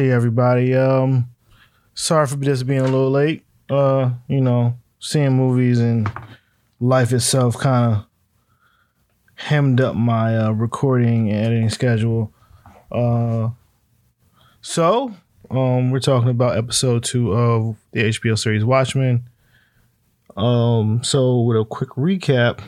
[0.00, 0.74] Hey everybody.
[0.74, 1.28] Um
[1.92, 3.44] sorry for just being a little late.
[3.68, 6.10] Uh, you know, seeing movies and
[6.80, 8.06] life itself kind of
[9.34, 12.32] hemmed up my uh, recording and editing schedule.
[12.90, 13.50] Uh
[14.62, 15.14] so,
[15.50, 19.28] um we're talking about episode 2 of the HBO series Watchmen.
[20.34, 22.62] Um so with a quick recap,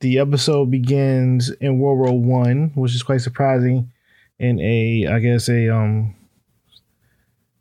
[0.00, 3.90] the episode begins in World War One, which is quite surprising
[4.38, 6.14] in a I guess a um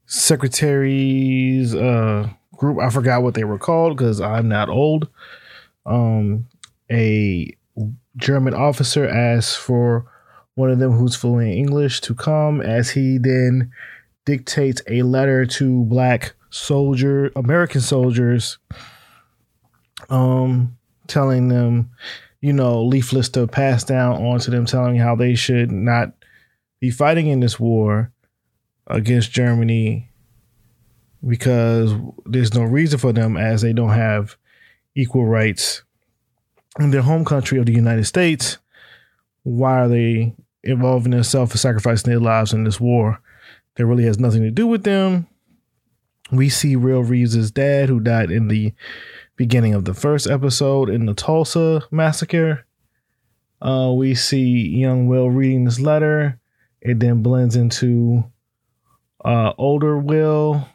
[0.06, 2.80] secretaries uh group.
[2.80, 5.08] I forgot what they were called because I'm not old.
[5.86, 6.48] Um
[6.92, 7.56] a
[8.18, 10.06] German officer asks for
[10.56, 13.72] one of them who's fluent in English to come as he then
[14.26, 18.60] dictates a letter to black soldier American soldiers
[20.10, 21.90] um telling them
[22.42, 26.14] you know leaflets to pass down onto them telling how they should not
[26.84, 28.12] be fighting in this war
[28.88, 30.12] against Germany
[31.26, 31.94] because
[32.26, 34.36] there's no reason for them as they don't have
[34.94, 35.84] equal rights
[36.78, 38.58] in their home country of the United States.
[39.44, 43.22] Why are they involving themselves and sacrificing their lives in this war
[43.76, 45.26] that really has nothing to do with them?
[46.34, 48.74] We see Will Reeves' dad, who died in the
[49.38, 52.66] beginning of the first episode in the Tulsa massacre.
[53.62, 56.42] Uh, we see young Will reading this letter
[56.84, 58.24] it then blends into
[59.24, 60.68] uh, older Will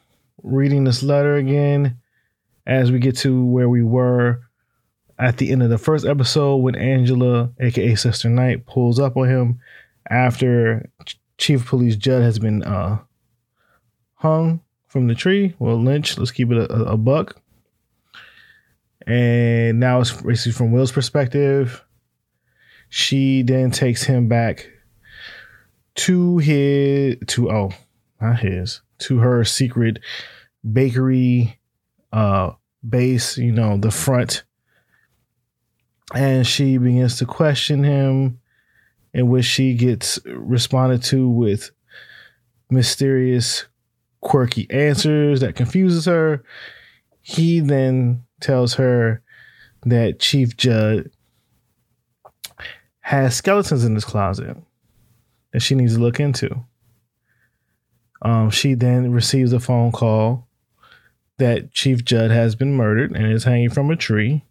[0.43, 1.99] reading this letter again
[2.67, 4.41] as we get to where we were
[5.19, 9.29] at the end of the first episode when Angela, aka Sister Night, pulls up on
[9.29, 9.61] him
[10.09, 10.89] after
[11.37, 12.99] Chief Police Judd has been uh,
[14.15, 15.55] hung from the tree.
[15.59, 17.39] Well, Lynch, let's keep it a, a buck.
[19.07, 21.85] And now it's basically from Will's perspective.
[22.89, 24.71] She then takes him back
[25.99, 27.71] to his to oh
[28.21, 29.99] not his to her secret
[30.73, 31.59] bakery
[32.13, 32.53] uh
[32.89, 34.45] base you know the front.
[36.15, 38.41] And she begins to question him
[39.13, 41.71] in which she gets responded to with
[42.71, 43.67] mysterious
[44.21, 46.43] quirky answers that confuses her.
[47.21, 49.21] He then tells her
[49.85, 51.11] that chief judd
[53.01, 54.57] has skeletons in his closet
[55.63, 56.65] she needs to look into.
[58.23, 60.49] Um, she then receives a phone call
[61.39, 64.45] that Chief Judd has been murdered and is hanging from a tree.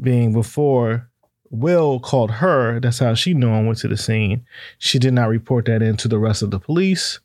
[0.00, 1.08] Being before
[1.50, 4.46] Will called her, that's how she knew and went to the scene.
[4.78, 7.18] She did not report that in to the rest of the police.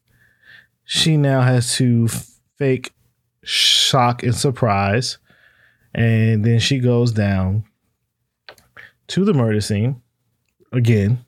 [0.84, 2.07] She now has to
[2.57, 2.94] fake
[3.44, 5.18] shock and surprise.
[5.94, 7.66] And then she goes down
[9.07, 10.02] to the murder scene
[10.72, 11.24] again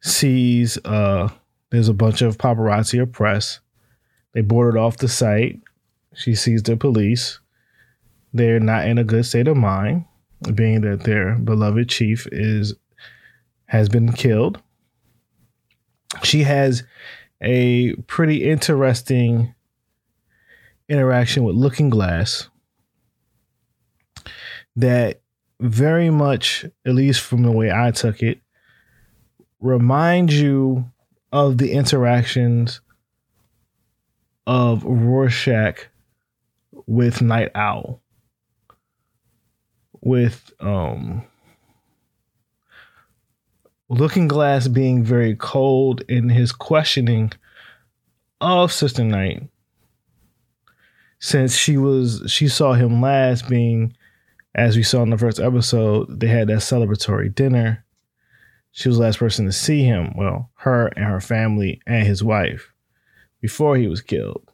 [0.00, 1.28] sees uh
[1.70, 3.60] there's a bunch of paparazzi or press.
[4.32, 5.60] They boarded off the site.
[6.14, 7.40] She sees the police.
[8.32, 10.04] They're not in a good state of mind,
[10.54, 12.74] being that their beloved chief is
[13.66, 14.60] has been killed.
[16.22, 16.84] She has
[17.42, 19.54] a pretty interesting
[20.88, 22.48] interaction with Looking Glass
[24.76, 25.20] that
[25.60, 28.40] very much, at least from the way I took it,
[29.60, 30.90] remind you
[31.32, 32.80] of the interactions
[34.46, 35.88] of Rorschach
[36.86, 38.00] with Night Owl.
[40.00, 41.22] With um
[43.90, 47.32] Looking Glass being very cold in his questioning
[48.40, 49.48] of Sister Night.
[51.18, 53.96] Since she was she saw him last being
[54.54, 57.84] as we saw in the first episode, they had that celebratory dinner
[58.78, 60.12] she was the last person to see him.
[60.14, 62.72] Well, her and her family and his wife
[63.40, 64.48] before he was killed.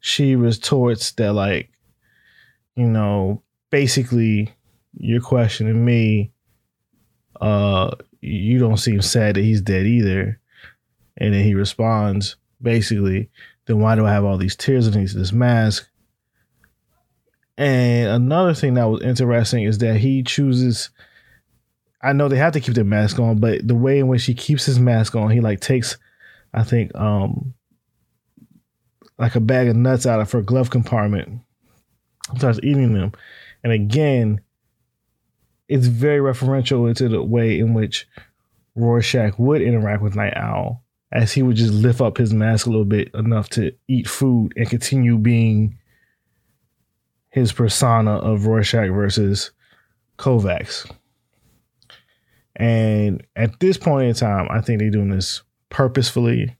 [0.00, 1.70] She towards that, like,
[2.74, 4.52] you know, basically,
[4.92, 6.32] you're questioning me.
[7.40, 7.92] Uh,
[8.22, 10.40] you don't seem sad that he's dead either.
[11.16, 13.30] And then he responds, basically,
[13.66, 15.88] then why do I have all these tears underneath this mask?
[17.56, 20.90] And another thing that was interesting is that he chooses
[22.02, 24.34] I know they have to keep their mask on, but the way in which he
[24.34, 25.98] keeps his mask on, he like takes,
[26.54, 27.54] I think, um,
[29.18, 31.40] like a bag of nuts out of her glove compartment,
[32.38, 33.12] starts eating them,
[33.62, 34.40] and again,
[35.68, 38.08] it's very referential into the way in which
[38.74, 40.82] Rorschach would interact with Night Owl,
[41.12, 44.52] as he would just lift up his mask a little bit enough to eat food
[44.56, 45.78] and continue being
[47.28, 49.52] his persona of Rorschach versus
[50.18, 50.90] Kovacs.
[52.56, 56.56] And at this point in time, I think they're doing this purposefully.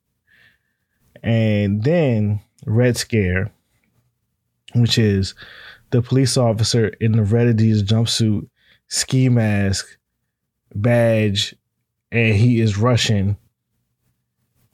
[1.23, 3.53] And then Red Scare,
[4.75, 5.35] which is
[5.91, 8.49] the police officer in the red Adidas jumpsuit,
[8.89, 9.99] ski mask,
[10.75, 11.55] badge,
[12.13, 13.37] and he is Russian.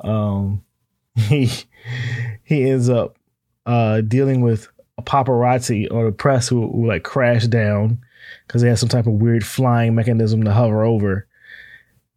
[0.00, 0.62] Um,
[1.14, 1.50] he
[2.44, 3.16] he ends up
[3.64, 4.68] uh dealing with
[4.98, 8.00] a paparazzi or the press who, who like crash down
[8.46, 11.26] because they have some type of weird flying mechanism to hover over.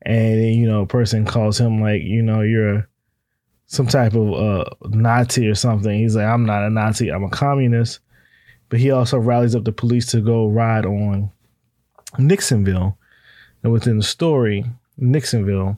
[0.01, 2.88] And you know, a person calls him like, you know, you're
[3.65, 6.00] some type of uh, Nazi or something.
[6.00, 8.00] He's like, I'm not a Nazi, I'm a communist.
[8.69, 11.31] But he also rallies up the police to go ride on
[12.17, 12.97] Nixonville.
[13.63, 14.65] And within the story,
[15.00, 15.77] Nixonville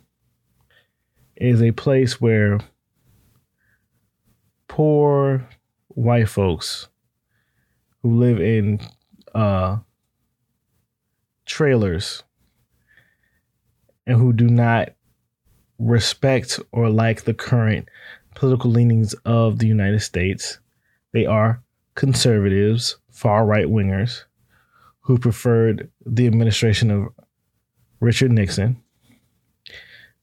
[1.35, 2.59] is a place where
[4.67, 5.47] poor
[5.89, 6.87] white folks
[8.01, 8.79] who live in
[9.33, 9.77] uh,
[11.51, 12.23] trailers
[14.07, 14.89] and who do not
[15.77, 17.87] respect or like the current
[18.35, 20.59] political leanings of the United States.
[21.11, 21.61] They are
[21.95, 24.23] conservatives, far right wingers,
[25.01, 27.09] who preferred the administration of
[27.99, 28.81] Richard Nixon.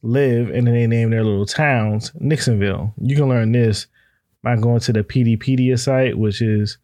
[0.01, 2.95] Live and then they name their little towns Nixonville.
[3.01, 3.87] You can learn this
[4.43, 6.79] by going to the Peteypedia site, which is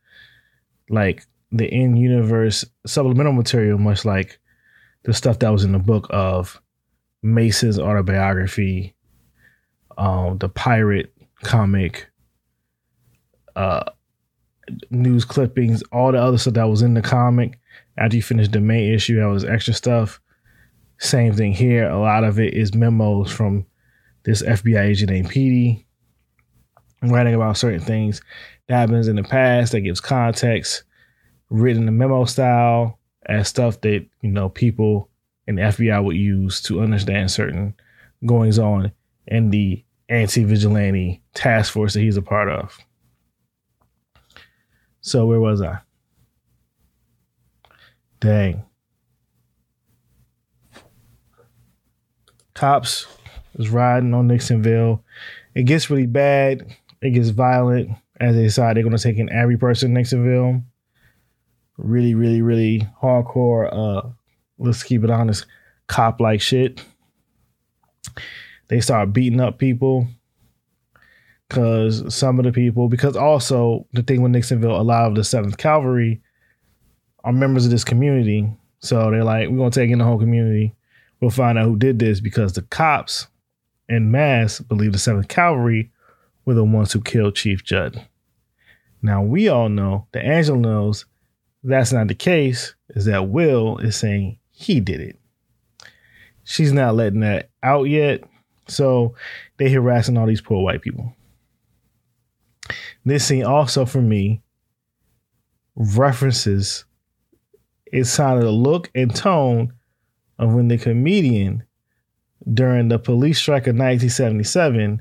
[0.90, 1.24] like
[1.54, 4.38] the in universe supplemental material, much like
[5.04, 6.60] the stuff that was in the book of
[7.22, 8.94] Mason's autobiography,
[9.96, 12.08] um, the pirate comic,
[13.54, 13.84] uh,
[14.90, 17.58] news clippings, all the other stuff that was in the comic.
[17.96, 20.20] After you finish the main issue, that was extra stuff.
[20.98, 21.88] Same thing here.
[21.88, 23.64] A lot of it is memos from
[24.24, 25.86] this FBI agent named Petey
[27.02, 28.22] writing about certain things
[28.66, 30.84] that happens in the past that gives context,
[31.50, 35.08] written in memo style as stuff that, you know, people
[35.46, 37.74] in the FBI would use to understand certain
[38.26, 38.92] goings on
[39.26, 42.78] in the anti-vigilante task force that he's a part of.
[45.00, 45.78] So where was I?
[48.20, 48.64] Dang.
[52.54, 53.06] Cops
[53.58, 55.02] is riding on Nixonville.
[55.54, 56.74] It gets really bad.
[57.02, 60.62] It gets violent as they decide they're going to take in every person in Nixonville.
[61.76, 63.68] Really, really, really hardcore.
[63.72, 64.08] Uh,
[64.58, 65.46] let's keep it honest,
[65.86, 66.84] cop like shit.
[68.68, 70.06] They start beating up people
[71.48, 75.24] because some of the people, because also the thing with Nixonville, a lot of the
[75.24, 76.20] Seventh Cavalry
[77.24, 78.50] are members of this community.
[78.80, 80.74] So they're like, we're gonna take in the whole community.
[81.20, 83.28] We'll find out who did this because the cops
[83.88, 85.90] in mass believe the Seventh Cavalry
[86.44, 88.06] were the ones who killed Chief Judd.
[89.02, 91.04] Now we all know that Angela knows
[91.64, 95.18] that's not the case, is that Will is saying he did it.
[96.44, 98.22] She's not letting that out yet.
[98.68, 99.14] So
[99.56, 101.14] they harassing all these poor white people.
[103.04, 104.42] This scene also for me
[105.76, 106.84] references
[107.94, 109.72] it sounded a look and tone
[110.38, 111.62] of when the comedian
[112.52, 115.00] during the police strike of 1977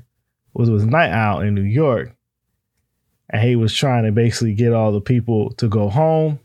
[0.52, 2.14] was with Night Owl in New York.
[3.30, 6.38] And he was trying to basically get all the people to go home.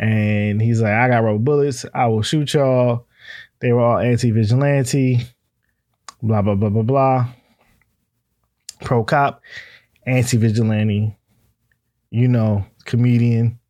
[0.00, 1.84] And he's like, I got rubber bullets.
[1.92, 3.06] I will shoot y'all.
[3.60, 5.20] They were all anti vigilante.
[6.22, 7.28] Blah, blah, blah, blah, blah.
[8.82, 9.42] Pro cop,
[10.06, 11.14] anti vigilante.
[12.10, 13.60] You know, comedian,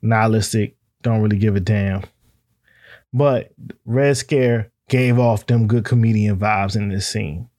[0.00, 2.04] nihilistic, don't really give a damn.
[3.12, 3.52] But
[3.84, 7.50] Red Scare gave off them good comedian vibes in this scene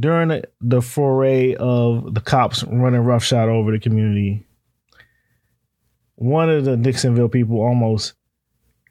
[0.00, 4.46] during the, foray of the cops running roughshod over the community,
[6.16, 8.14] one of the Nixonville people almost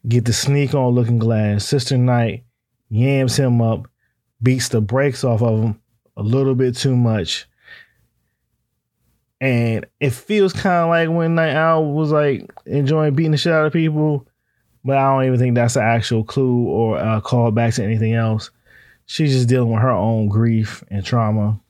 [0.06, 1.66] get the sneak on looking glass.
[1.66, 2.44] Sister Night
[2.90, 3.88] yams him up,
[4.42, 5.80] beats the brakes off of him
[6.16, 7.46] a little bit too much.
[9.40, 13.52] And it feels kind of like when Night Owl was like enjoying beating the shit
[13.52, 14.26] out of people,
[14.84, 18.50] but I don't even think that's an actual clue or a callback to anything else
[19.06, 21.60] she's just dealing with her own grief and trauma.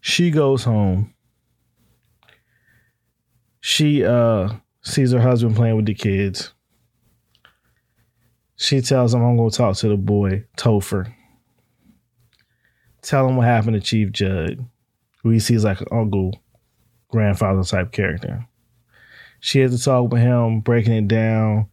[0.00, 1.12] She goes home.
[3.68, 4.50] She uh
[4.82, 6.52] sees her husband playing with the kids.
[8.54, 11.12] She tells him, I'm gonna talk to the boy, Topher.
[13.02, 14.64] Tell him what happened to Chief Judd,
[15.20, 16.40] who he sees like an uncle,
[17.08, 18.46] grandfather type character.
[19.40, 21.68] She has to talk with him, breaking it down.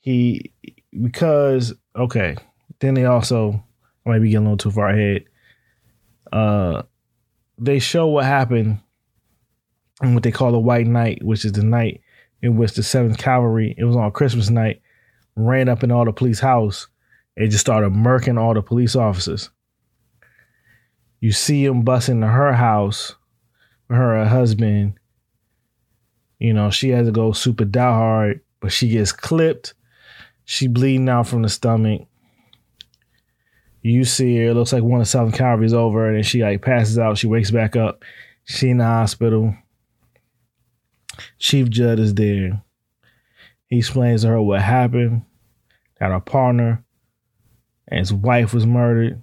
[0.00, 0.54] He
[0.98, 2.38] because okay,
[2.78, 3.62] then they also
[4.06, 5.26] I might be getting a little too far ahead.
[6.32, 6.84] Uh,
[7.58, 8.80] they show what happened
[10.02, 12.00] in what they call the White Night, which is the night
[12.42, 14.80] in which the Seventh Cavalry, it was on Christmas night,
[15.36, 16.88] ran up in all the police house
[17.36, 19.50] and just started murking all the police officers.
[21.20, 23.14] You see him bust into her house
[23.96, 24.94] her husband.
[26.38, 29.74] You know, she has to go super die hard, but she gets clipped.
[30.44, 32.06] She bleeding out from the stomach.
[33.82, 36.98] You see her, it looks like one of Seventh Cavalry's over, and she like passes
[36.98, 37.18] out.
[37.18, 38.02] She wakes back up.
[38.44, 39.54] She in the hospital.
[41.38, 42.62] Chief Judd is there.
[43.68, 45.22] He explains to her what happened,
[45.98, 46.84] that her partner
[47.88, 49.20] and his wife was murdered.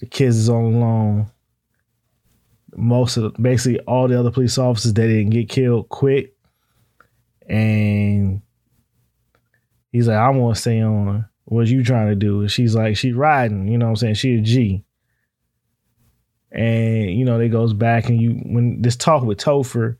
[0.00, 1.30] The kids is all alone.
[2.74, 6.34] Most of the, basically all the other police officers they didn't get killed quick.
[7.48, 8.42] And
[9.90, 11.26] he's like, I want to stay on.
[11.44, 12.42] What you trying to do?
[12.42, 14.14] And she's like, she's riding, you know what I'm saying?
[14.14, 14.84] She a G.
[16.52, 19.96] And, you know, they goes back and you when this talk with Topher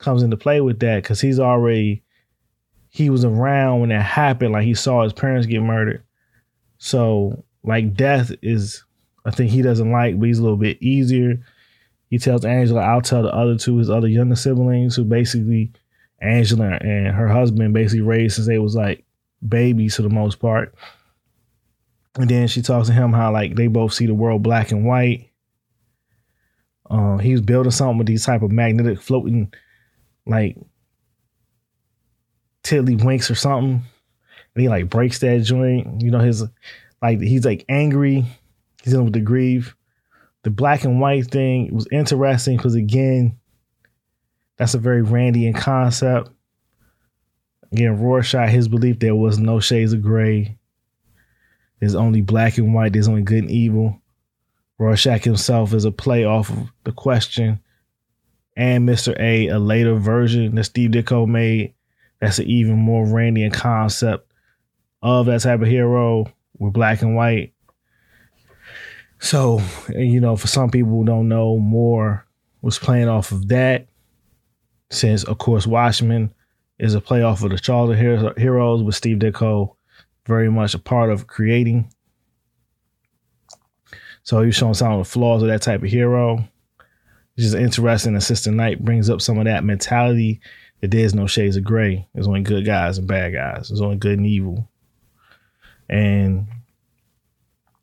[0.00, 2.02] comes into play with that, because he's already
[2.88, 6.02] he was around when it happened, like he saw his parents get murdered.
[6.78, 8.84] So like death is
[9.24, 11.44] I think he doesn't like, but he's a little bit easier.
[12.08, 15.70] He tells Angela, I'll tell the other two, his other younger siblings, who basically
[16.20, 19.04] Angela and her husband basically raised since they was like
[19.46, 20.74] babies for the most part.
[22.16, 24.84] And then she talks to him how like they both see the world black and
[24.84, 25.30] white.
[26.90, 29.52] Uh, he was building something with these type of magnetic floating
[30.30, 30.56] like
[32.62, 33.82] tiddlywinks or something.
[34.54, 36.00] And he like breaks that joint.
[36.00, 36.44] You know, his
[37.02, 38.24] like he's like angry.
[38.82, 39.76] He's dealing with the grief.
[40.42, 43.38] The black and white thing was interesting because again,
[44.56, 46.30] that's a very Randian concept.
[47.72, 50.56] Again, Rorschach, his belief there was no shades of gray.
[51.78, 52.92] There's only black and white.
[52.92, 54.00] There's only good and evil.
[54.78, 57.60] Rorschach himself is a play off of the question
[58.56, 59.18] and Mr.
[59.18, 61.74] A, a later version that Steve Ditko made.
[62.20, 64.30] That's an even Moore Randian concept
[65.02, 66.26] of that type of hero
[66.58, 67.54] with black and white.
[69.20, 72.26] So, you know, for some people who don't know, more
[72.62, 73.86] was playing off of that.
[74.90, 76.34] Since, of course, Watchmen
[76.78, 79.76] is a play off of the Charlton Heroes with Steve Ditko
[80.26, 81.92] very much a part of creating.
[84.22, 86.46] So he's showing some of the flaws of that type of hero.
[87.36, 88.16] Which is interesting.
[88.16, 90.40] Assistant Knight brings up some of that mentality
[90.80, 92.06] that there's no shades of gray.
[92.14, 93.68] There's only good guys and bad guys.
[93.68, 94.68] There's only good and evil.
[95.88, 96.46] And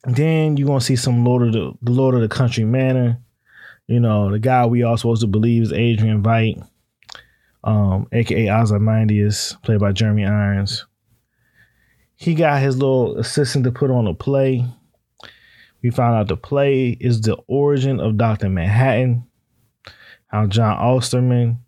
[0.03, 3.19] then you're gonna see some Lord of the, the Lord of the Country Manor.
[3.87, 6.65] You know, the guy we all supposed to believe is Adrian Veidt,
[7.63, 10.85] um, aka Ozymandias, played by Jeremy Irons.
[12.15, 14.65] He got his little assistant to put on a play.
[15.83, 18.49] We found out the play is the origin of Dr.
[18.49, 19.26] Manhattan,
[20.27, 21.59] how Jon Osterman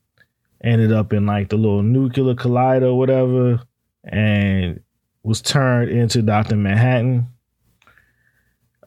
[0.64, 3.62] ended up in like the little nuclear collider or whatever
[4.04, 4.82] and
[5.24, 6.56] was turned into Dr.
[6.56, 7.28] Manhattan.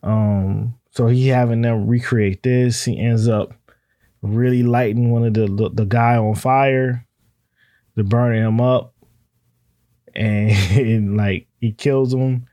[0.03, 2.85] Um, so he having them recreate this.
[2.85, 3.55] He ends up
[4.21, 7.07] really lighting one of the the, the guy on fire
[7.97, 8.95] to burn him up,
[10.15, 12.47] and, and like he kills him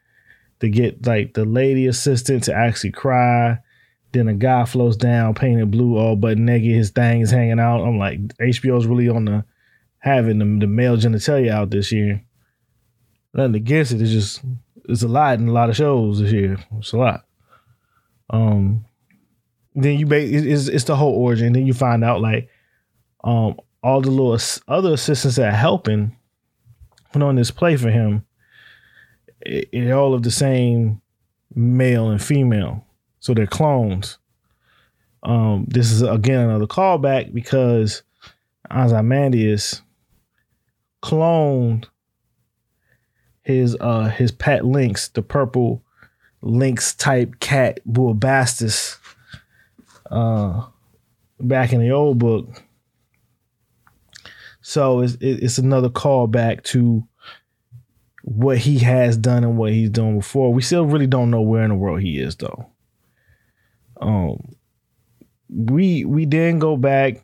[0.60, 3.60] to get like the lady assistant to actually cry.
[4.12, 6.72] Then a guy floats down, painted blue, all but naked.
[6.72, 7.84] His thing is hanging out.
[7.84, 9.46] I'm like, HBO's really on the
[10.00, 12.24] having the, the male genitalia out this year.
[13.34, 14.02] Nothing against it.
[14.02, 14.42] It's just
[14.86, 16.58] it's a lot in a lot of shows this year.
[16.78, 17.26] It's a lot.
[18.32, 18.86] Um,
[19.76, 21.54] then you it's, it's the whole origin.
[21.54, 22.50] Then you find out like,
[23.24, 24.38] um, all the little
[24.68, 26.16] other assistants that are helping
[27.12, 28.26] put on this play for him.
[29.42, 31.02] It, it all of the same
[31.54, 32.86] male and female.
[33.20, 34.18] So they're clones.
[35.24, 38.04] Um, this is again another callback because
[38.72, 39.82] Ozymandias
[41.04, 41.86] cloned
[43.44, 45.84] his uh his pet lynx, the purple
[46.42, 48.98] lynx type cat Bubastis,
[50.10, 50.66] uh
[51.40, 52.64] back in the old book.
[54.62, 57.06] So it's it's another callback to
[58.24, 60.54] what he has done and what he's done before.
[60.54, 62.70] We still really don't know where in the world he is though.
[64.00, 64.56] Um,
[65.50, 67.24] we we then go back.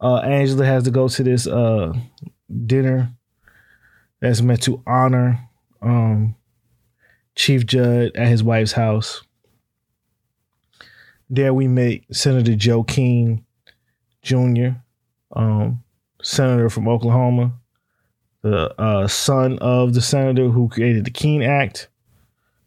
[0.00, 1.92] Uh, Angela has to go to this uh
[2.66, 3.12] dinner
[4.20, 5.48] that's meant to honor
[5.80, 6.34] um
[7.36, 9.22] Chief Judd at his wife's house.
[11.30, 13.44] There we meet Senator Joe Keene
[14.22, 14.70] Jr.,
[15.34, 15.82] um,
[16.22, 17.52] senator from Oklahoma,
[18.42, 21.88] the uh, son of the senator who created the Keene Act.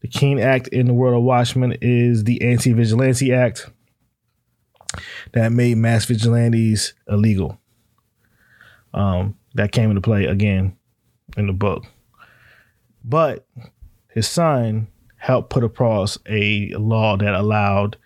[0.01, 3.69] The Keene Act in the world of Watchmen is the Anti Vigilante Act
[5.33, 7.59] that made mass vigilantes illegal.
[8.93, 10.77] Um, that came into play again
[11.35, 11.85] in the book.
[13.03, 13.47] But
[14.09, 14.87] his son
[15.17, 17.97] helped put across a law that allowed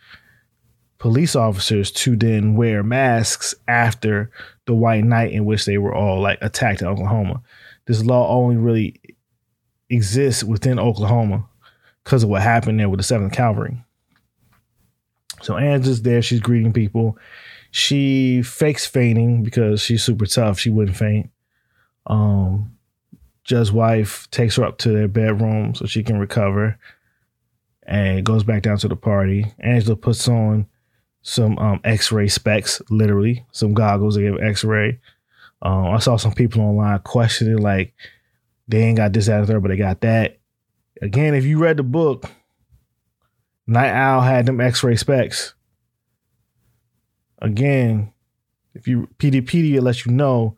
[0.97, 4.31] police officers to then wear masks after
[4.65, 7.41] the white night in which they were all like attacked in Oklahoma.
[7.85, 9.01] This law only really
[9.89, 11.47] exists within Oklahoma
[12.11, 13.81] because of what happened there with the 7th Cavalry.
[15.41, 17.17] So Angela's there, she's greeting people.
[17.71, 20.59] She fakes fainting because she's super tough.
[20.59, 21.29] She wouldn't faint.
[22.07, 22.75] Um,
[23.45, 26.77] Judd's wife takes her up to their bedroom so she can recover
[27.83, 29.45] and goes back down to the party.
[29.61, 30.67] Angela puts on
[31.21, 34.99] some um, X-ray specs, literally some goggles to give X-ray.
[35.61, 37.93] Um, I saw some people online questioning like
[38.67, 40.40] they ain't got this out of there, but they got that.
[41.01, 42.29] Again, if you read the book,
[43.65, 45.55] Night Owl had them X-ray specs.
[47.39, 48.13] Again,
[48.75, 50.57] if you Peteypedia lets you know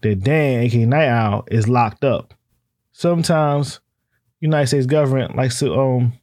[0.00, 2.34] that Dan, aka Night Owl, is locked up.
[2.92, 3.80] Sometimes
[4.40, 6.14] United States government likes to um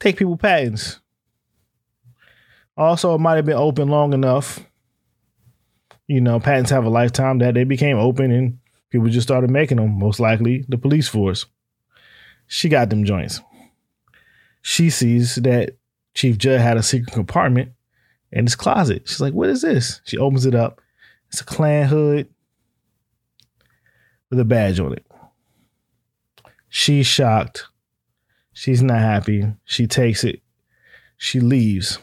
[0.00, 1.00] take people patents.
[2.76, 4.60] Also, it might have been open long enough.
[6.06, 8.58] You know, patents have a lifetime that they became open and
[8.90, 9.98] people just started making them.
[9.98, 11.46] Most likely, the police force.
[12.46, 13.40] She got them joints.
[14.62, 15.76] She sees that
[16.14, 17.72] Chief Judd had a secret compartment
[18.32, 19.02] in his closet.
[19.06, 20.80] She's like, "What is this?" She opens it up.
[21.28, 22.28] It's a Klan hood
[24.30, 25.06] with a badge on it.
[26.68, 27.66] She's shocked.
[28.52, 29.52] She's not happy.
[29.64, 30.40] She takes it.
[31.16, 31.98] She leaves.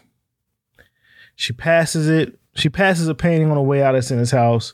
[1.36, 2.40] She passes it.
[2.56, 4.74] She passes a painting on the way out of his house.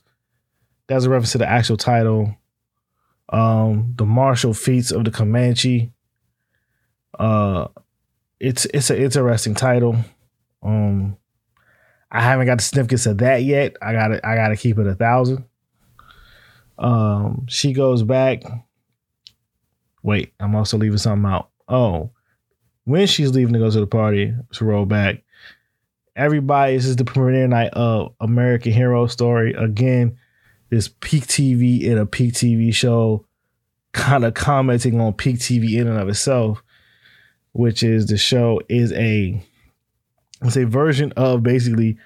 [0.87, 2.35] That's a reference to the actual title.
[3.31, 5.91] Um, the martial feats of the Comanche.
[7.17, 7.67] Uh,
[8.39, 9.97] it's it's an interesting title.
[10.63, 11.17] Um,
[12.11, 13.75] I haven't got the significance of that yet.
[13.81, 15.45] I got I got to keep it a thousand.
[16.77, 18.43] Um, she goes back.
[20.01, 21.49] Wait, I'm also leaving something out.
[21.67, 22.11] Oh,
[22.85, 25.23] when she's leaving to go to the party to roll back,
[26.15, 29.53] everybody, this is the premiere night of American Hero Story.
[29.53, 30.17] Again,
[30.69, 33.25] this peak TV in a peak TV show,
[33.91, 36.63] kind of commenting on peak TV in and of itself,
[37.53, 39.43] which is the show is a
[40.41, 41.97] it's a version of basically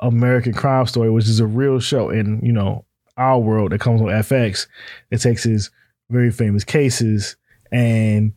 [0.00, 2.84] American Crime Story, which is a real show in you know
[3.16, 4.66] our world that comes on FX.
[5.10, 5.70] It takes his
[6.10, 7.36] very famous cases
[7.72, 8.32] and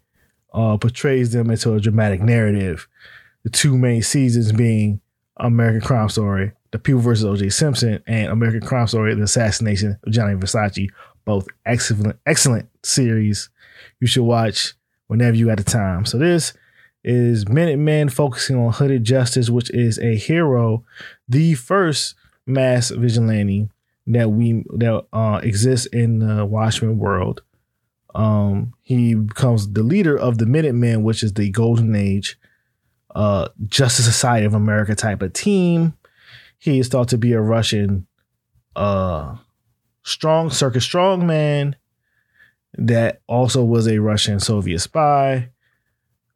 [0.53, 2.87] uh, portrays them into a dramatic narrative.
[3.43, 5.01] The two main seasons being
[5.37, 7.49] American Crime Story, The People versus O.J.
[7.49, 10.89] Simpson, and American Crime Story: The Assassination of Gianni Versace.
[11.25, 13.49] Both excellent, excellent series.
[13.99, 14.73] You should watch
[15.07, 16.05] whenever you got the time.
[16.05, 16.53] So this
[17.03, 20.83] is Minutemen focusing on Hooded Justice, which is a hero,
[21.27, 23.69] the first mass vigilante
[24.07, 27.41] that we that uh, exists in the Watchmen world.
[28.15, 32.39] Um, he becomes the leader of the Minutemen, which is the Golden Age
[33.15, 35.93] uh, Justice Society of America type of team.
[36.59, 38.07] He is thought to be a Russian
[38.75, 39.37] uh,
[40.03, 41.75] strong circus strongman
[42.77, 45.49] that also was a Russian Soviet spy.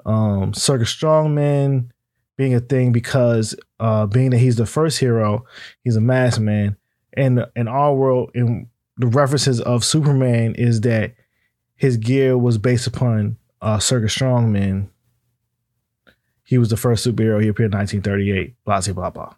[0.06, 1.90] Um, circus strongman
[2.36, 5.46] being a thing because uh, being that he's the first hero,
[5.84, 6.78] he's a masked man.
[7.16, 11.14] And in our world, in the references of Superman is that
[11.76, 14.90] his gear was based upon uh, circus strongman
[16.44, 17.42] he was the first superhero.
[17.42, 18.56] He appeared in 1938.
[18.66, 19.34] Blah, blah, blah.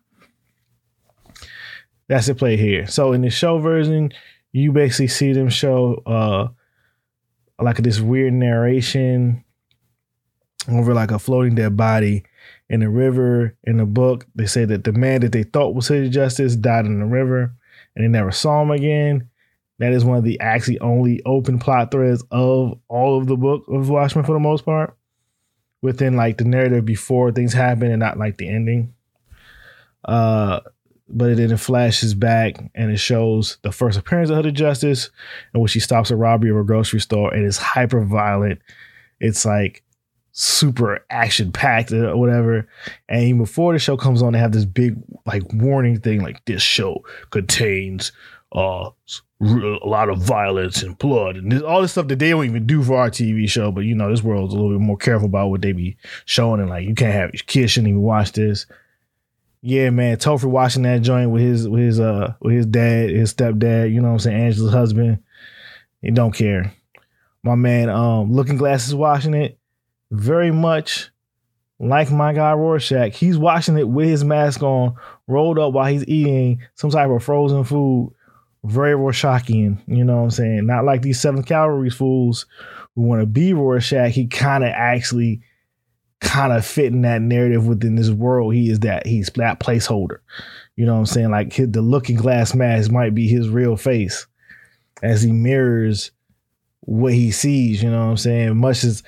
[2.08, 2.88] That's the play here.
[2.88, 4.12] So in the show version,
[4.52, 6.48] you basically see them show uh
[7.62, 9.44] like this weird narration
[10.70, 12.24] over like a floating dead body
[12.70, 13.56] in the river.
[13.64, 16.86] In the book, they say that the man that they thought was City Justice died
[16.86, 17.54] in the river
[17.96, 19.30] and they never saw him again.
[19.80, 23.66] That is one of the actually only open plot threads of all of the book
[23.68, 24.96] of Watchmen for the most part
[25.82, 28.94] within like the narrative before things happen and not like the ending.
[30.04, 30.62] Uh,
[31.08, 35.10] but then it flashes back and it shows the first appearance of Hooded Justice
[35.54, 38.60] and when she stops a robbery of a grocery store and it's hyper violent.
[39.20, 39.84] It's like
[40.32, 42.68] super action packed or whatever.
[43.08, 46.44] And even before the show comes on, they have this big like warning thing like
[46.46, 48.12] this show contains
[48.52, 48.90] uh
[49.42, 52.82] a lot of violence and blood and all this stuff that they don't even do
[52.82, 53.72] for our TV show.
[53.72, 56.62] But you know, this world's a little bit more careful about what they be showing
[56.62, 58.66] and like you can't have your kids shouldn't even watch this.
[59.68, 63.34] Yeah, man, Topher watching that joint with his with his uh with his dad, his
[63.34, 65.24] stepdad, you know what I'm saying, Angela's husband.
[66.04, 66.72] He don't care.
[67.42, 69.58] My man, um, looking glasses watching it
[70.12, 71.10] very much
[71.80, 73.16] like my guy Rorschach.
[73.16, 74.98] He's watching it with his mask on,
[75.28, 78.14] rolled up while he's eating some type of frozen food
[78.66, 79.80] very Rorschachian.
[79.88, 80.68] You know what I'm saying?
[80.68, 82.46] Not like these Seventh Cavalry fools
[82.94, 84.12] who want to be Rorschach.
[84.12, 85.42] He kind of actually
[86.22, 88.54] kind of fitting that narrative within this world.
[88.54, 90.18] He is that he's that placeholder.
[90.76, 91.32] You know what I'm saying?
[91.32, 94.28] Like his, the looking glass mask might be his real face
[95.02, 96.12] as he mirrors
[96.82, 97.82] what he sees.
[97.82, 98.58] You know what I'm saying?
[98.58, 99.04] Much as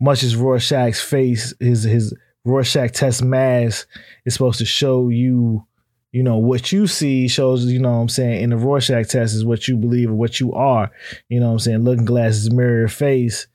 [0.00, 2.14] much as Rorschach's face, his his
[2.44, 3.88] Rorschach test mask
[4.24, 5.66] is supposed to show you,
[6.12, 9.34] you know, what you see shows, you know what I'm saying, in the Rorschach test
[9.34, 10.90] is what you believe or what you are.
[11.28, 11.78] You know what I'm saying?
[11.84, 13.46] Looking glasses mirror your face,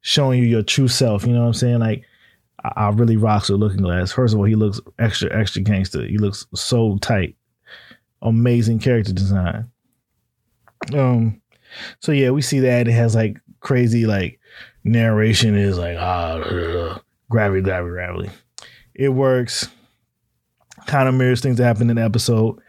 [0.00, 1.26] showing you your true self.
[1.26, 1.80] You know what I'm saying?
[1.80, 2.04] Like
[2.66, 4.12] I, I really rocks with looking glass.
[4.12, 6.06] First of all, he looks extra, extra gangster.
[6.06, 7.36] He looks so tight.
[8.22, 9.70] Amazing character design.
[10.94, 11.40] Um
[12.00, 14.38] so yeah, we see that it has like crazy like
[14.84, 18.30] narration is like ah gravity, gravity, gravity.
[18.94, 19.68] It works.
[20.86, 22.60] Kind of mirrors things that happen in the episode,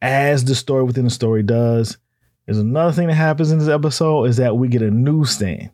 [0.00, 1.98] as the story within the story does.
[2.46, 5.70] There's another thing that happens in this episode is that we get a newsstand.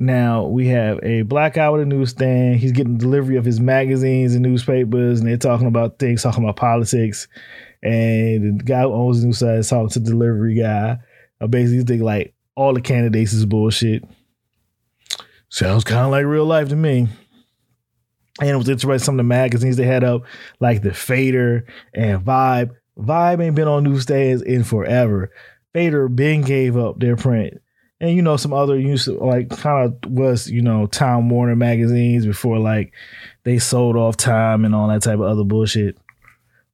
[0.00, 2.60] Now we have a black guy with a newsstand.
[2.60, 6.54] He's getting delivery of his magazines and newspapers, and they're talking about things, talking about
[6.54, 7.26] politics.
[7.82, 10.98] And the guy who owns the newsstand is talking to the delivery guy.
[11.40, 14.04] Uh, basically, he's like all the candidates is bullshit.
[15.48, 17.08] Sounds kind of like real life to me.
[18.40, 20.22] And it was interesting some of the magazines they had up,
[20.60, 22.70] like the Fader and Vibe.
[22.96, 25.32] Vibe ain't been on newsstands in forever.
[25.72, 27.60] Fader Ben gave up their print.
[28.00, 32.24] And you know, some other used like kind of was, you know, Time Warner magazines
[32.24, 32.92] before like
[33.44, 35.98] they sold off time and all that type of other bullshit.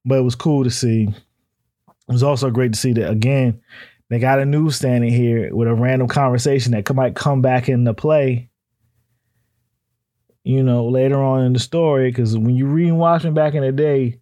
[0.05, 1.09] But it was cool to see.
[1.09, 3.63] It was also great to see that again,
[4.11, 7.95] they got a newsstand in here with a random conversation that might come back into
[7.95, 8.51] play
[10.45, 12.11] you know, later on in the story.
[12.11, 14.21] Because when you read Watchmen back in the day,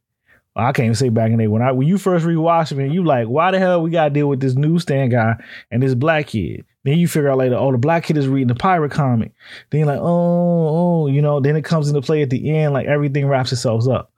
[0.54, 2.92] I can't even say back in the day when I when you first read Watchmen,
[2.92, 5.34] you like, why the hell we gotta deal with this newsstand guy
[5.70, 6.64] and this black kid?
[6.84, 9.32] Then you figure out later, oh, the black kid is reading the pirate comic.
[9.70, 12.72] Then you're like, oh, oh, you know, then it comes into play at the end,
[12.72, 14.12] like everything wraps itself up.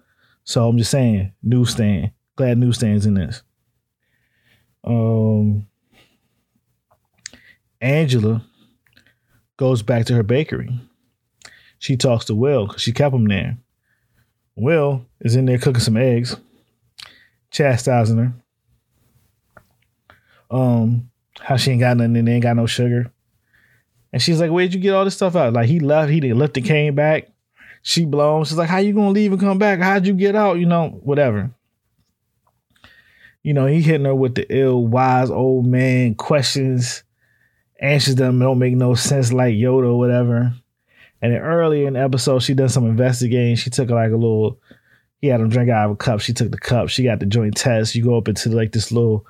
[0.44, 2.12] So I'm just saying, newsstand.
[2.36, 3.42] Glad newsstands in this.
[4.82, 5.66] Um
[7.80, 8.44] Angela
[9.56, 10.70] goes back to her bakery
[11.84, 13.58] she talks to Will because she kept him there.
[14.56, 16.34] Will is in there cooking some eggs,
[17.50, 18.32] chastising her.
[20.50, 23.12] Um, how she ain't got nothing in there, ain't got no sugar.
[24.12, 25.52] And she's like, Where'd you get all this stuff out?
[25.52, 27.28] Like he left, he didn't left and came back.
[27.82, 28.44] She blown.
[28.44, 29.80] She's like, How you gonna leave and come back?
[29.80, 30.58] How'd you get out?
[30.58, 31.50] You know, whatever.
[33.42, 37.02] You know, he hitting her with the ill, wise old man questions,
[37.78, 40.54] answers them don't make no sense like Yoda or whatever.
[41.20, 43.56] And then early in the episode, she done some investigating.
[43.56, 44.60] She took like a little,
[45.20, 46.20] he had him drink out of a cup.
[46.20, 46.88] She took the cup.
[46.88, 47.94] She got the joint test.
[47.94, 49.26] You go up into like this little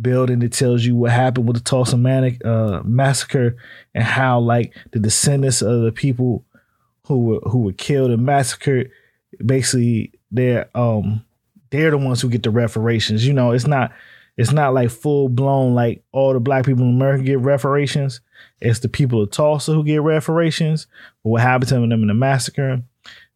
[0.00, 3.56] building that tells you what happened with the Tulsa Manic uh, massacre
[3.94, 6.44] and how like the descendants of the people
[7.06, 8.90] who were who were killed and massacred,
[9.44, 11.24] basically they're um
[11.70, 13.26] they're the ones who get the reparations.
[13.26, 13.92] You know, it's not
[14.36, 18.20] it's not like full blown like all the black people in America get reparations.
[18.60, 20.86] It's the people of Tulsa who get reparations
[21.22, 22.82] for what happened to them in the massacre.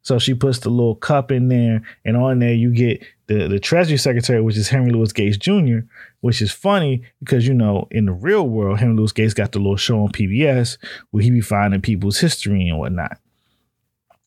[0.03, 3.61] So she puts the little cup in there, and on there you get the, the
[3.61, 5.81] Treasury Secretary, which is Henry Louis Gates Jr.,
[6.21, 9.59] which is funny because, you know, in the real world, Henry Louis Gates got the
[9.59, 10.79] little show on PBS
[11.11, 13.19] where he be finding people's history and whatnot.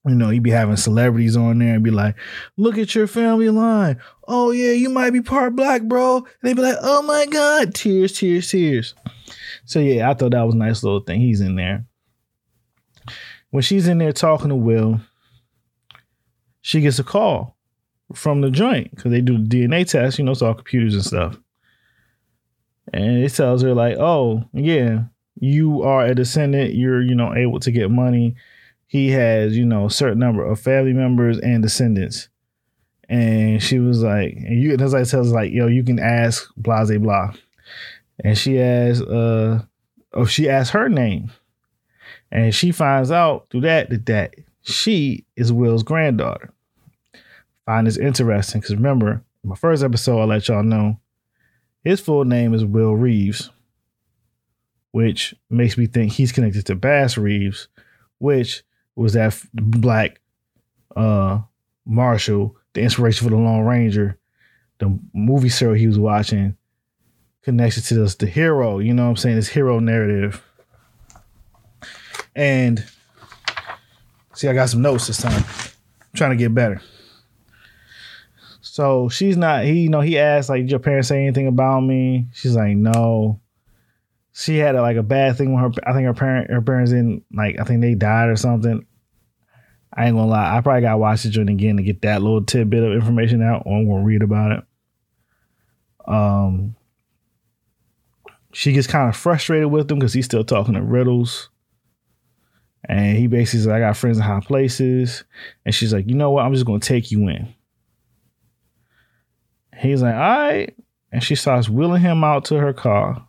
[0.05, 2.15] You know, he'd be having celebrities on there and be like,
[2.57, 3.99] look at your family line.
[4.27, 6.17] Oh, yeah, you might be part black, bro.
[6.17, 8.95] And they be like, oh my God, tears, tears, tears.
[9.65, 11.21] So yeah, I thought that was a nice little thing.
[11.21, 11.85] He's in there.
[13.51, 15.01] When she's in there talking to Will,
[16.61, 17.57] she gets a call
[18.13, 21.03] from the joint because they do the DNA test, you know, it's all computers and
[21.03, 21.37] stuff.
[22.93, 25.03] And it tells her, like, oh, yeah,
[25.39, 28.35] you are a descendant, you're, you know, able to get money.
[28.87, 32.27] He has, you know, a certain number of family members and descendants.
[33.07, 36.85] And she was like, and you as I tells like, yo, you can ask blah
[36.85, 37.33] blah blah
[38.23, 39.63] and she asks, uh,
[40.13, 41.31] oh, she asks her name,
[42.31, 46.53] and she finds out through that that, that she is Will's granddaughter.
[47.65, 50.99] Find this interesting because remember, my first episode, I let y'all know
[51.83, 53.49] his full name is Will Reeves,
[54.91, 57.67] which makes me think he's connected to Bass Reeves,
[58.19, 58.63] which
[58.95, 60.19] was that black
[60.95, 61.39] uh
[61.85, 64.17] marshal, the inspiration for the Lone Ranger,
[64.79, 66.55] the movie serial he was watching
[67.43, 69.35] connected to this the hero, you know what I'm saying?
[69.35, 70.43] This hero narrative.
[72.35, 72.85] And
[74.41, 75.43] see, I got some notes this time.
[75.43, 76.81] I'm trying to get better.
[78.61, 79.65] So she's not.
[79.65, 82.75] He, you know, he asked like, "Did your parents say anything about me?" She's like,
[82.75, 83.39] "No."
[84.33, 85.89] She had a, like a bad thing with her.
[85.89, 87.59] I think her parent, her parents didn't like.
[87.59, 88.85] I think they died or something.
[89.93, 90.57] I ain't gonna lie.
[90.57, 93.63] I probably gotta watch the joint again to get that little tidbit of information out,
[93.65, 94.63] or I'm gonna read about it.
[96.07, 96.75] Um,
[98.53, 101.50] she gets kind of frustrated with him because he's still talking to riddles.
[102.85, 105.23] And he basically says, I got friends in high places.
[105.65, 106.45] And she's like, you know what?
[106.45, 107.53] I'm just to take you in.
[109.77, 110.75] He's like, all right.
[111.11, 113.27] And she starts wheeling him out to her car.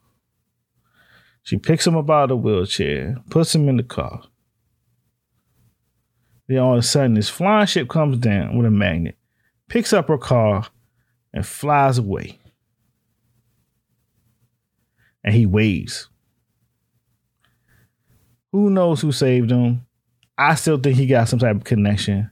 [1.43, 4.23] She picks him up out of the wheelchair, puts him in the car.
[6.47, 9.17] Then all of a sudden, this flying ship comes down with a magnet,
[9.69, 10.67] picks up her car,
[11.33, 12.39] and flies away.
[15.25, 16.09] And he waves.
[18.53, 19.87] Who knows who saved him?
[20.37, 22.31] I still think he got some type of connection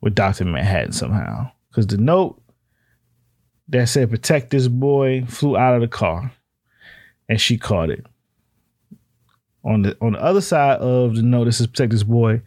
[0.00, 0.44] with Dr.
[0.44, 1.50] Manhattan somehow.
[1.68, 2.40] Because the note
[3.68, 6.32] that said protect this boy flew out of the car
[7.28, 8.04] and she caught it.
[9.62, 12.40] On the on the other side of the note that says protect this boy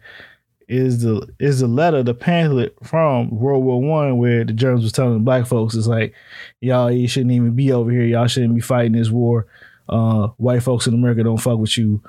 [0.68, 4.92] is the is the letter, the pamphlet from World War One where the Germans was
[4.92, 6.14] telling the black folks it's like,
[6.60, 9.46] y'all you shouldn't even be over here, y'all shouldn't be fighting this war.
[9.88, 12.02] Uh, white folks in America don't fuck with you.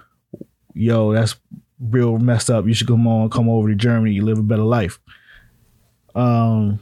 [0.75, 1.35] Yo, that's
[1.79, 2.67] real messed up.
[2.67, 4.99] You should come on, come over to Germany, you live a better life.
[6.13, 6.79] Um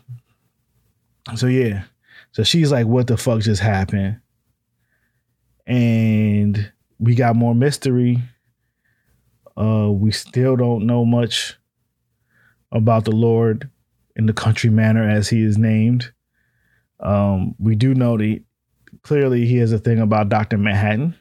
[1.36, 1.84] so yeah.
[2.34, 4.19] So she's like, what the fuck just happened?
[5.65, 8.21] And we got more mystery.
[9.56, 11.56] Uh, we still don't know much
[12.71, 13.69] about the Lord
[14.15, 16.12] in the country manner as he is named.
[16.99, 18.41] Um, we do know that
[19.03, 20.58] clearly he has a thing about Dr.
[20.58, 21.15] Manhattan.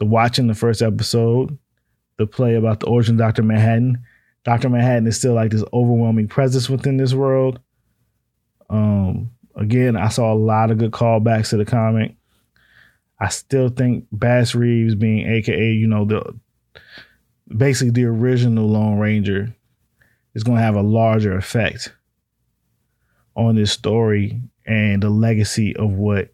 [0.00, 1.56] The watching the first episode,
[2.16, 3.42] the play about the origin of Dr.
[3.42, 4.02] Manhattan.
[4.44, 4.70] Dr.
[4.70, 7.60] Manhattan is still like this overwhelming presence within this world.
[8.70, 12.16] Um, again, I saw a lot of good callbacks to the comic.
[13.20, 16.34] I still think Bass Reeves being AKA, you know, the
[17.54, 19.54] basically the original Lone Ranger
[20.34, 21.92] is going to have a larger effect
[23.36, 26.32] on this story and the legacy of what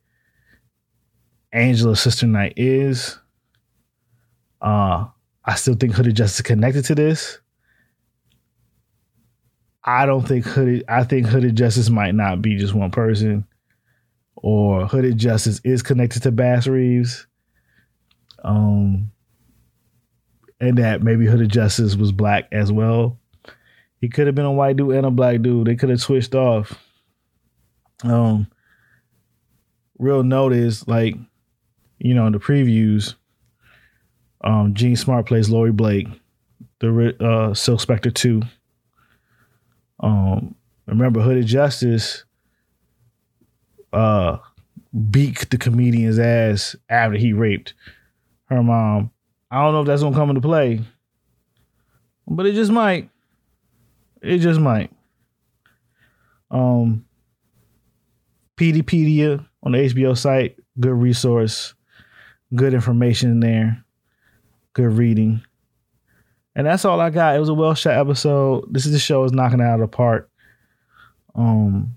[1.52, 3.18] Angela's Sister Night is.
[4.60, 5.06] Uh,
[5.44, 7.38] I still think Hooded Justice connected to this.
[9.84, 10.84] I don't think Hooded.
[10.88, 13.46] I think Hooded Justice might not be just one person,
[14.34, 17.26] or Hooded Justice is connected to Bass Reeves.
[18.42, 19.12] Um,
[20.60, 23.18] and that maybe Hooded Justice was black as well.
[24.00, 25.66] He could have been a white dude and a black dude.
[25.66, 26.78] They could have switched off.
[28.04, 28.46] Um,
[29.98, 31.16] real notice, like,
[31.98, 33.14] you know, in the previews,
[34.42, 36.08] um, Jean Smart plays Laurie Blake,
[36.80, 38.42] the uh, Silk Spectre 2.
[40.00, 40.54] Um,
[40.86, 42.24] remember, Hooded Justice
[43.92, 44.38] uh,
[45.10, 47.74] beat the comedian's ass after he raped
[48.46, 49.10] her mom.
[49.50, 50.80] I don't know if that's gonna come into play,
[52.26, 53.10] but it just might.
[54.22, 54.90] It just might.
[56.50, 57.04] Um,
[58.56, 61.74] Peteypedia on the HBO site, good resource,
[62.54, 63.84] good information there,
[64.76, 65.42] good reading.
[66.54, 67.34] And that's all I got.
[67.34, 68.66] It was a well shot episode.
[68.70, 70.30] This is the show is knocking out of the park.
[71.34, 71.96] Um,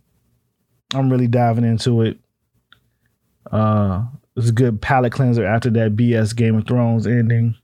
[0.93, 2.17] I'm really diving into it.
[3.51, 4.05] Uh,
[4.37, 7.55] it's a good palate cleanser after that BS Game of Thrones ending.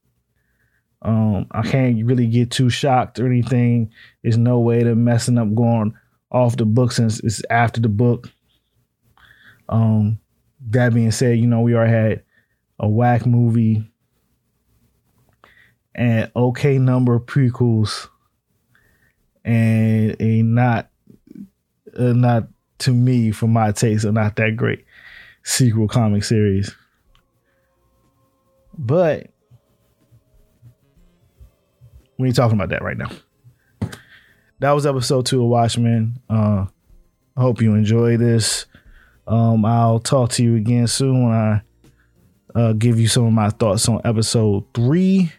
[1.02, 3.92] Um, I can't really get too shocked or anything.
[4.22, 5.94] There's no way to messing up going
[6.30, 8.30] off the book since it's after the book.
[9.70, 10.20] Um,
[10.72, 12.24] that being said, you know, we already had
[12.80, 13.90] a whack movie
[15.96, 18.10] and okay number of prequels.
[19.44, 20.90] And a not
[21.98, 22.48] uh, not
[22.80, 24.86] to me for my taste are not that great
[25.44, 26.76] sequel comic series.
[28.78, 29.32] But
[32.18, 33.10] we ain't talking about that right now.
[34.60, 36.20] That was episode two of watchmen.
[36.30, 36.66] Uh
[37.38, 38.66] i hope you enjoy this.
[39.28, 41.62] Um i'll talk to you again soon when i
[42.56, 45.32] uh give you some of my thoughts on episode three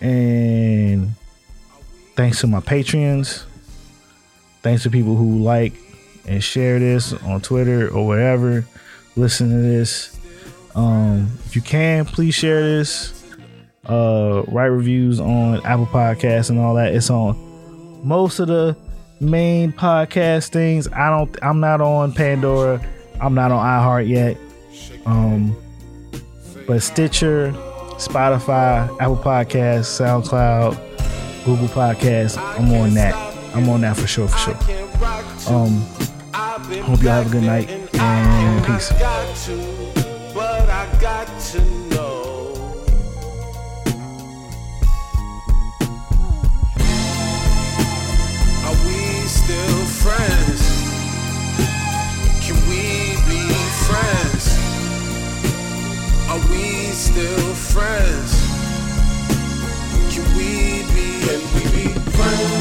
[0.00, 1.14] and
[2.16, 3.44] thanks to my patrons.
[4.62, 5.72] Thanks to people who like
[6.26, 8.64] and share this on Twitter or wherever.
[9.16, 10.18] Listen to this.
[10.74, 13.16] Um, if you can, please share this.
[13.86, 16.94] Uh, write reviews on Apple Podcasts and all that.
[16.94, 17.36] It's on
[18.06, 18.76] most of the
[19.20, 20.88] main podcast things.
[20.88, 21.36] I don't.
[21.42, 22.80] I'm not on Pandora.
[23.20, 24.36] I'm not on iHeart yet.
[25.06, 25.56] Um,
[26.66, 27.52] but Stitcher,
[28.00, 32.38] Spotify, Apple Podcasts, SoundCloud, Google Podcasts.
[32.38, 33.14] I'm on that.
[33.54, 34.54] I'm on that for sure, for sure.
[35.54, 35.80] Um,
[36.82, 38.90] hope y'all have a good night and peace.
[50.00, 50.39] friends?
[56.48, 58.32] We still friends?
[60.12, 61.20] Can we be?
[61.26, 62.59] Can we be friends?